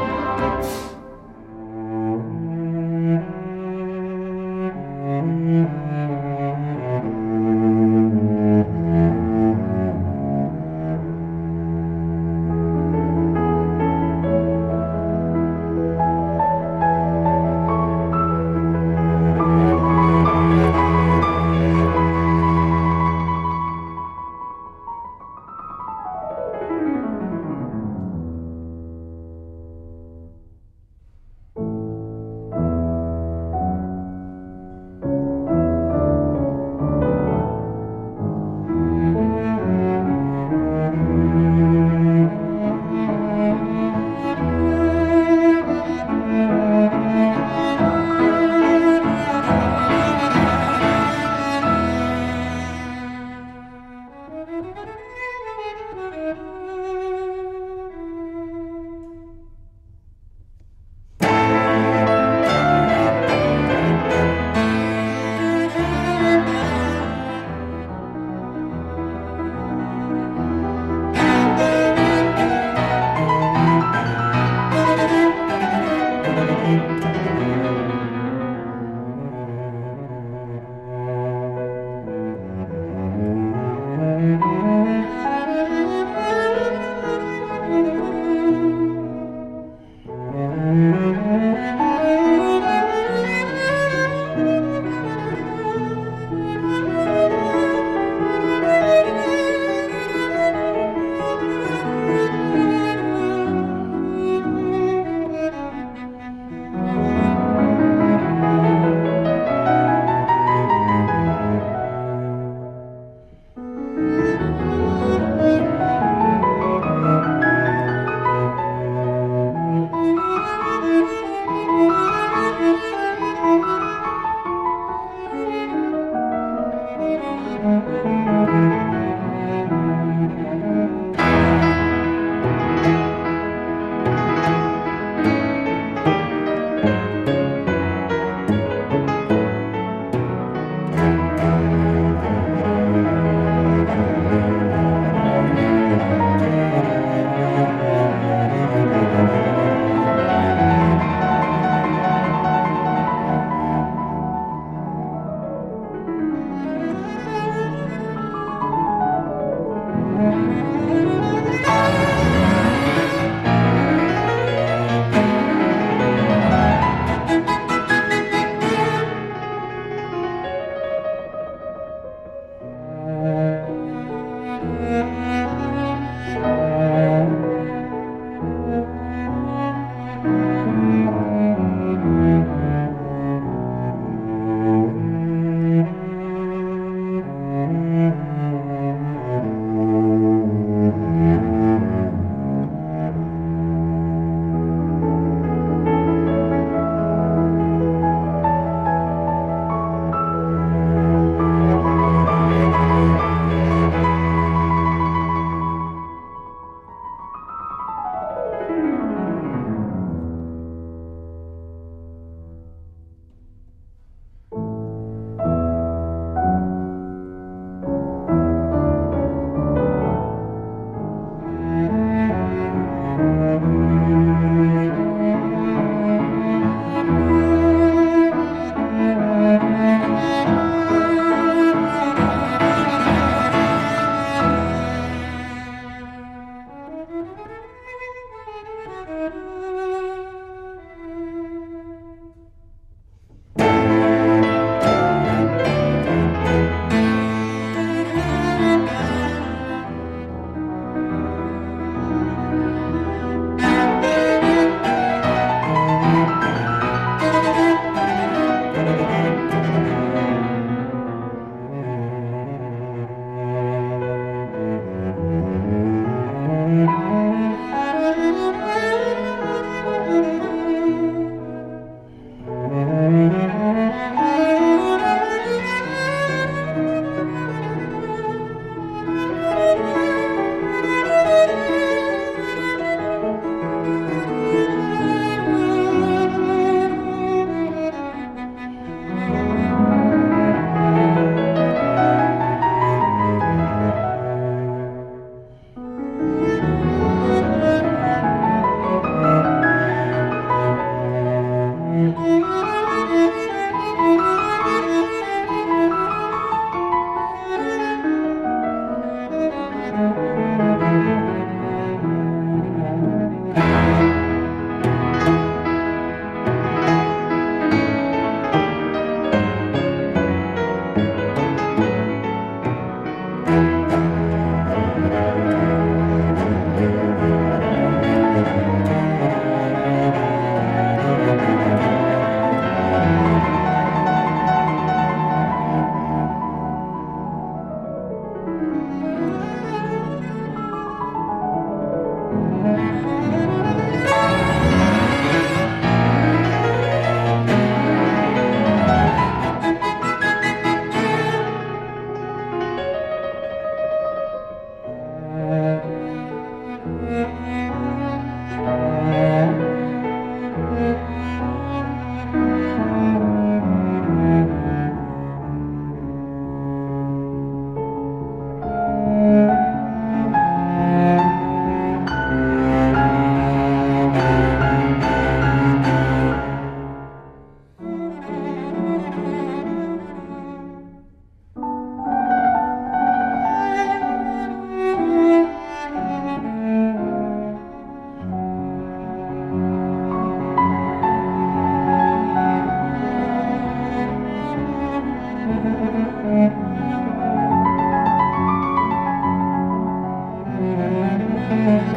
Thank 401.63 401.91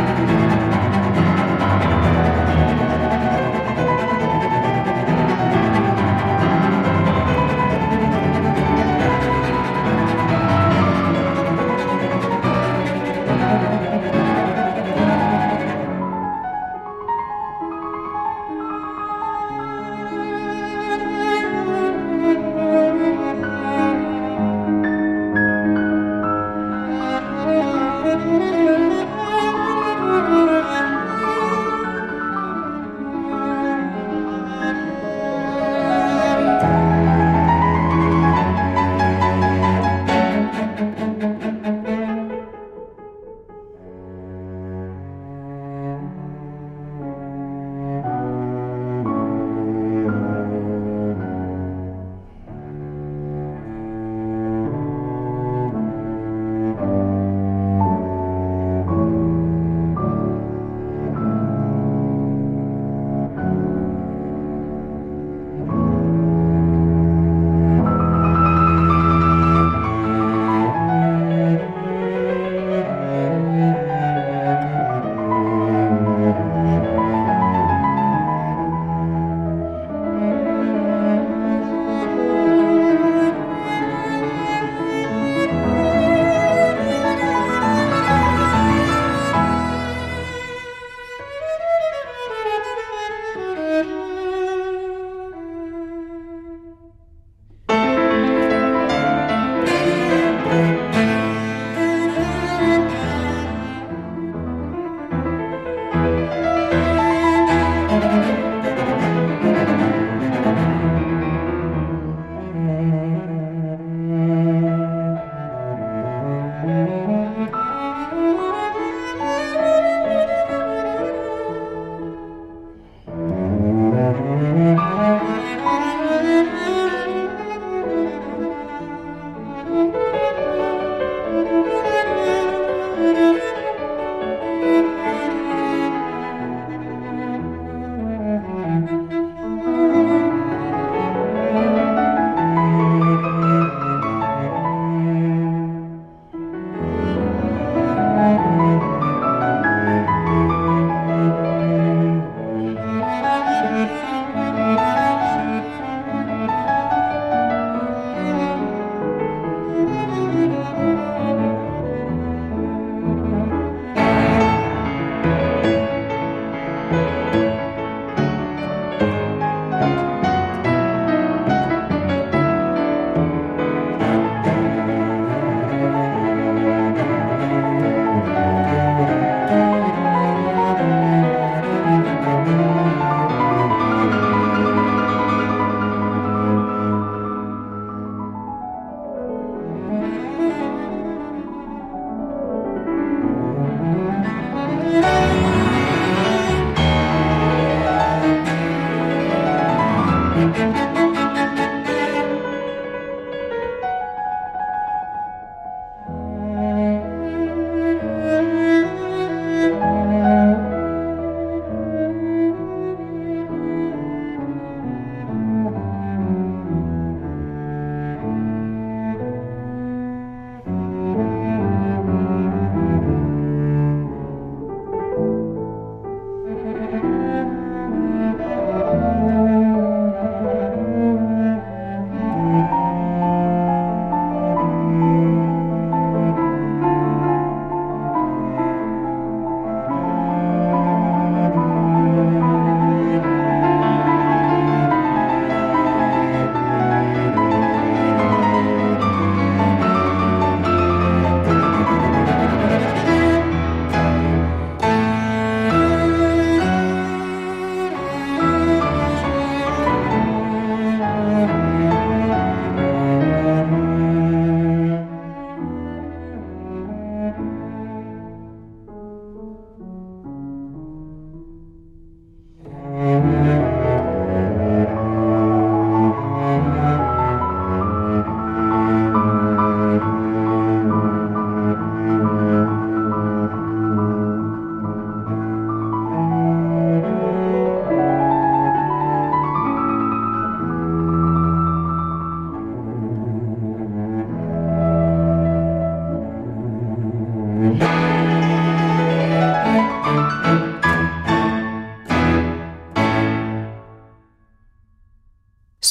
you. 0.00 0.05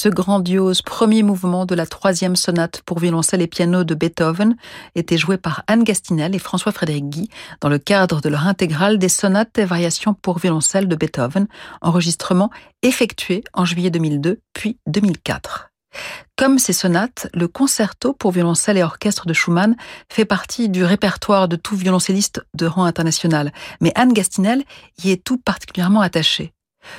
Ce 0.06 0.10
grandiose 0.10 0.84
premier 0.84 1.24
mouvement 1.24 1.66
de 1.66 1.74
la 1.74 1.88
troisième 1.88 2.36
sonate 2.36 2.84
pour 2.86 3.00
violoncelle 3.00 3.42
et 3.42 3.48
piano 3.48 3.84
de 3.84 3.96
Beethoven 3.96 4.56
était 4.94 5.18
joué 5.18 5.38
par 5.38 5.64
Anne 5.66 5.84
Gastinel 5.84 6.36
et 6.36 6.38
François-Frédéric 6.38 7.10
Guy 7.10 7.30
dans 7.60 7.70
le 7.70 7.80
cadre 7.80 8.22
de 8.22 8.30
leur 8.30 8.46
intégrale 8.46 9.00
des 9.00 9.10
sonates 9.10 9.58
et 9.58 9.66
variations 9.66 10.14
pour 10.14 10.38
violoncelle 10.38 10.88
de 10.88 10.96
Beethoven, 10.96 11.48
enregistrement 11.82 12.52
effectué 12.84 13.44
en 13.56 13.66
juillet 13.66 13.90
2002 13.90 14.42
puis 14.54 14.78
2004. 14.86 15.72
Comme 16.36 16.60
ces 16.60 16.74
sonates, 16.74 17.28
le 17.34 17.48
concerto 17.48 18.14
pour 18.14 18.30
violoncelle 18.30 18.78
et 18.78 18.84
orchestre 18.84 19.26
de 19.26 19.34
Schumann 19.34 19.76
fait 20.14 20.26
partie 20.26 20.70
du 20.70 20.84
répertoire 20.84 21.48
de 21.48 21.56
tout 21.56 21.76
violoncelliste 21.76 22.46
de 22.54 22.68
rang 22.68 22.86
international, 22.86 23.52
mais 23.82 23.92
Anne 23.96 24.14
Gastinel 24.14 24.66
y 25.04 25.10
est 25.10 25.24
tout 25.24 25.40
particulièrement 25.40 26.02
attachée. 26.02 26.55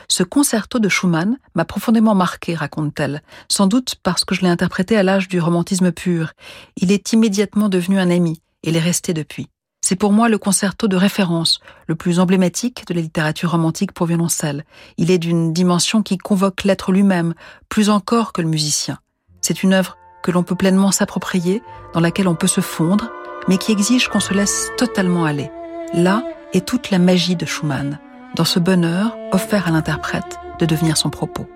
Ce 0.09 0.23
concerto 0.23 0.79
de 0.79 0.89
Schumann 0.89 1.39
m'a 1.55 1.65
profondément 1.65 2.15
marqué, 2.15 2.55
raconte-t-elle, 2.55 3.23
sans 3.49 3.67
doute 3.67 3.97
parce 4.03 4.25
que 4.25 4.35
je 4.35 4.43
l'ai 4.43 4.49
interprété 4.49 4.97
à 4.97 5.03
l'âge 5.03 5.29
du 5.29 5.41
romantisme 5.41 5.93
pur. 5.93 6.33
Il 6.77 6.93
est 6.93 7.13
immédiatement 7.13 7.69
devenu 7.69 7.99
un 7.99 8.11
ami, 8.11 8.41
et 8.63 8.71
l'est 8.71 8.81
resté 8.81 9.15
depuis. 9.15 9.49
C'est 9.81 9.97
pour 9.97 10.13
moi 10.13 10.29
le 10.29 10.39
concerto 10.39 10.89
de 10.89 10.97
référence, 10.97 11.61
le 11.87 11.95
plus 11.95 12.19
emblématique 12.19 12.87
de 12.89 12.95
la 12.95 13.01
littérature 13.01 13.53
romantique 13.53 13.93
pour 13.93 14.07
violoncelle. 14.07 14.65
Il 14.97 15.11
est 15.11 15.19
d'une 15.19 15.53
dimension 15.53 16.03
qui 16.03 16.19
convoque 16.19 16.65
l'être 16.65 16.91
lui-même, 16.91 17.35
plus 17.69 17.89
encore 17.89 18.33
que 18.33 18.43
le 18.43 18.49
musicien. 18.49 18.99
C'est 19.41 19.63
une 19.63 19.73
œuvre 19.73 19.97
que 20.25 20.33
l'on 20.33 20.43
peut 20.43 20.57
pleinement 20.57 20.91
s'approprier, 20.91 21.63
dans 21.95 22.01
laquelle 22.01 22.27
on 22.27 22.35
peut 22.35 22.49
se 22.49 22.61
fondre, 22.61 23.13
mais 23.47 23.59
qui 23.59 23.71
exige 23.71 24.09
qu'on 24.09 24.19
se 24.19 24.35
laisse 24.35 24.73
totalement 24.77 25.25
aller. 25.25 25.53
Là 25.95 26.25
est 26.53 26.67
toute 26.67 26.91
la 26.91 26.99
magie 26.99 27.37
de 27.37 27.47
Schumann 27.47 28.01
dans 28.37 28.45
ce 28.45 28.59
bonheur 28.59 29.17
offert 29.33 29.67
à 29.67 29.71
l'interprète 29.71 30.39
de 30.59 30.67
devenir 30.67 30.97
son 30.97 31.11
propos. 31.11 31.49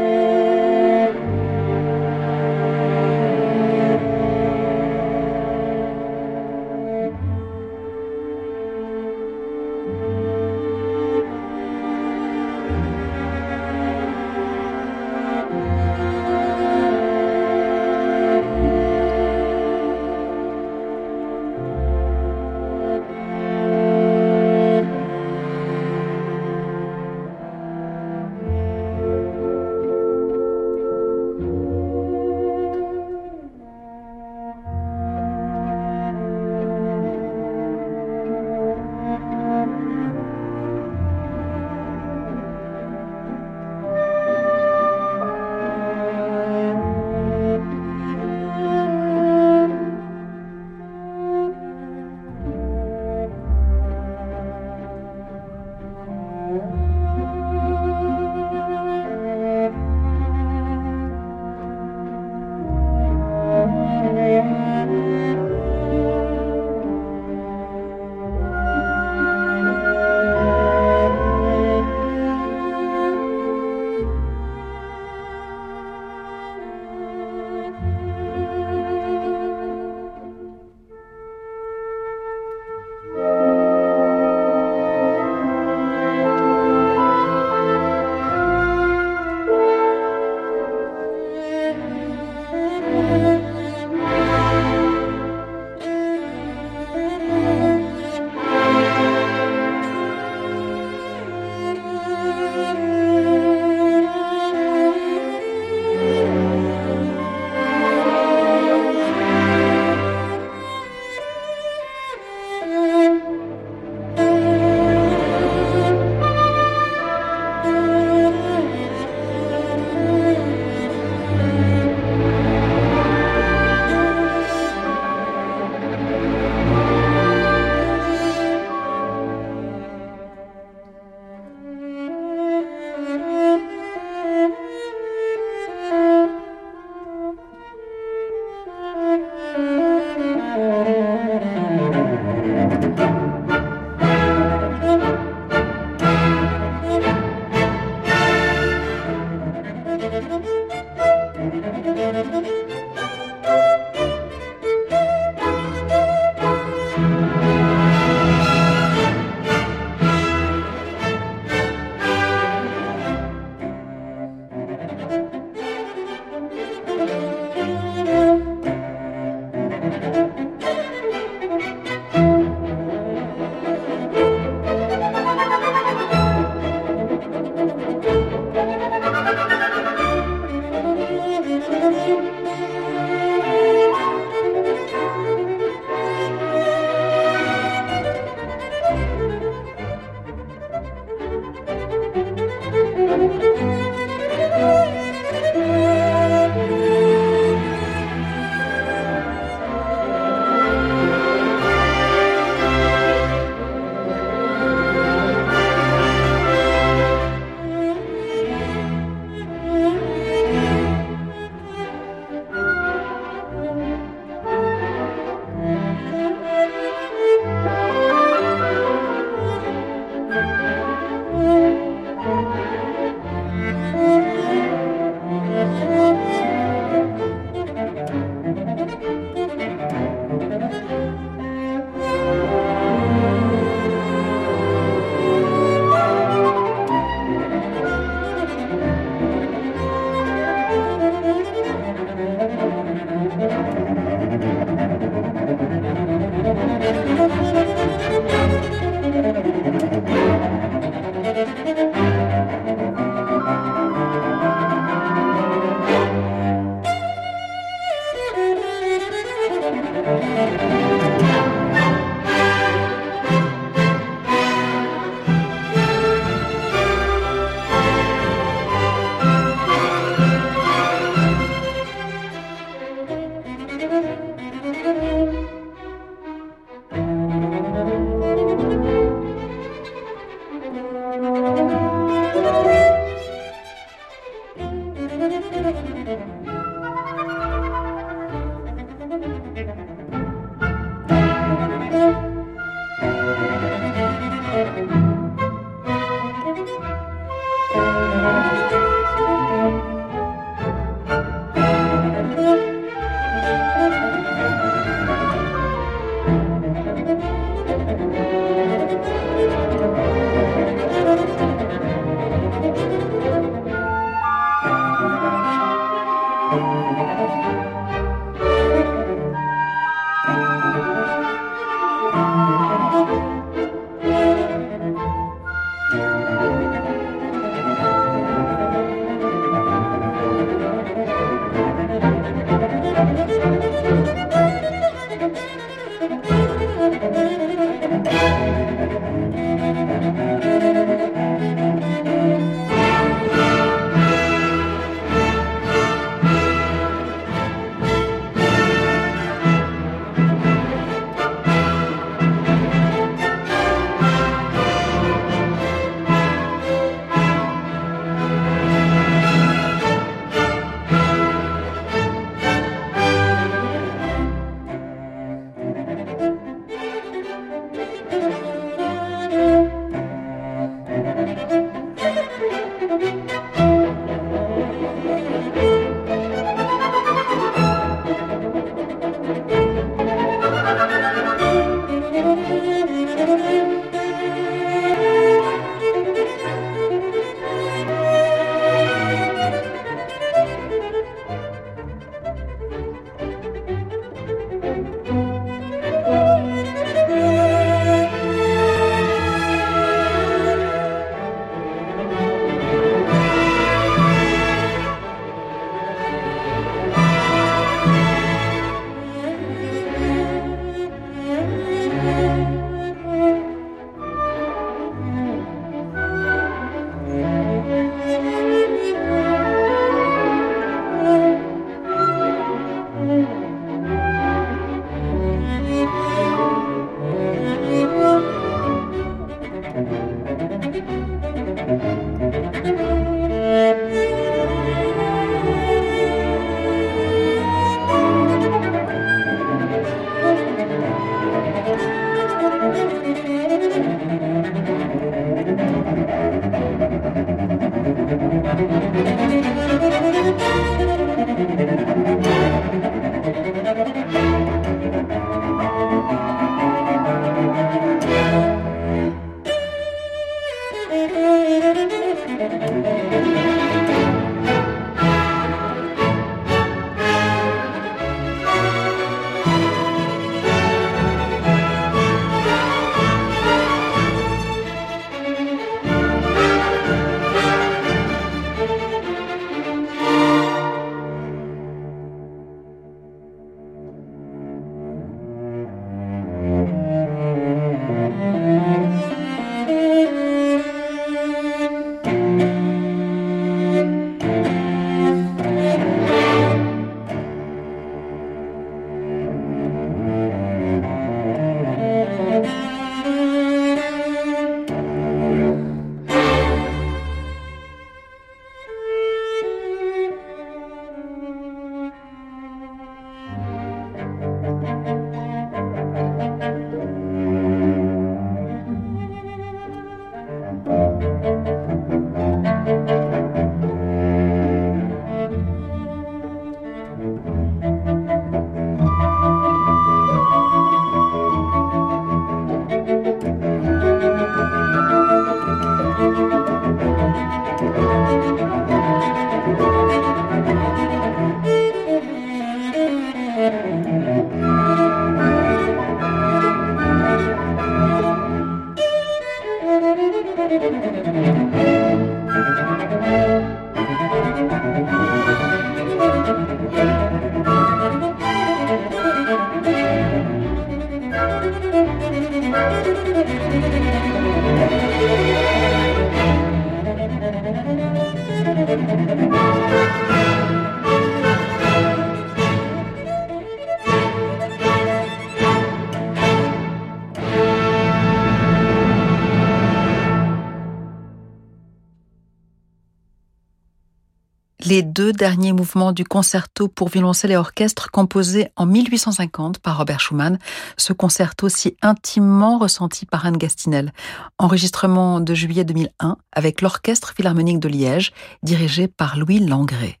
Les 584.71 584.83
deux 584.83 585.11
derniers 585.11 585.51
mouvements 585.51 585.91
du 585.91 586.05
concerto 586.05 586.69
pour 586.69 586.87
violoncelle 586.87 587.31
et 587.31 587.35
orchestre 587.35 587.91
composé 587.91 588.47
en 588.55 588.65
1850 588.65 589.59
par 589.59 589.77
Robert 589.77 589.99
Schumann, 589.99 590.39
ce 590.77 590.93
concerto 590.93 591.49
si 591.49 591.75
intimement 591.81 592.57
ressenti 592.57 593.05
par 593.05 593.25
Anne 593.25 593.35
Gastinel. 593.35 593.91
Enregistrement 594.37 595.19
de 595.19 595.33
juillet 595.33 595.65
2001 595.65 596.15
avec 596.31 596.61
l'Orchestre 596.61 597.11
Philharmonique 597.13 597.59
de 597.59 597.67
Liège, 597.67 598.13
dirigé 598.43 598.87
par 598.87 599.17
Louis 599.17 599.39
Langré. 599.39 600.00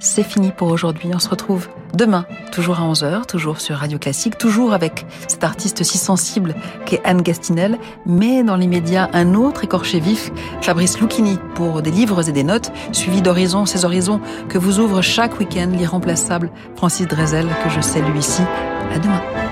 C'est 0.00 0.22
fini 0.22 0.52
pour 0.52 0.68
aujourd'hui. 0.68 1.10
On 1.14 1.18
se 1.18 1.28
retrouve 1.28 1.68
demain, 1.94 2.24
toujours 2.52 2.78
à 2.78 2.82
11h, 2.82 3.26
toujours 3.26 3.60
sur 3.60 3.76
Radio 3.76 3.98
Classique, 3.98 4.38
toujours 4.38 4.72
avec 4.72 5.06
cet 5.26 5.44
artiste 5.44 5.82
si 5.82 5.98
sensible 5.98 6.54
qu'est 6.86 7.00
Anne 7.04 7.22
Gastinel, 7.22 7.78
mais 8.06 8.42
dans 8.42 8.56
l'immédiat, 8.56 9.10
un 9.12 9.34
autre 9.34 9.64
écorché 9.64 10.00
vif, 10.00 10.30
Fabrice 10.62 11.00
Lucchini, 11.00 11.38
pour 11.54 11.82
des 11.82 11.90
livres 11.90 12.28
et 12.28 12.32
des 12.32 12.44
notes, 12.44 12.70
suivi 12.92 13.22
d'Horizons, 13.22 13.66
ces 13.66 13.84
horizons 13.84 14.20
que 14.48 14.58
vous 14.58 14.78
ouvre 14.78 15.02
chaque 15.02 15.38
week-end 15.38 15.70
l'irremplaçable 15.72 16.50
Francis 16.76 17.06
Drezel, 17.06 17.46
que 17.64 17.70
je 17.70 17.80
salue 17.80 18.16
ici. 18.16 18.42
À 18.94 18.98
demain. 18.98 19.47